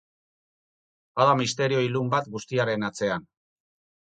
[1.19, 3.29] Bada misterio ilun bat guztiaren atzean.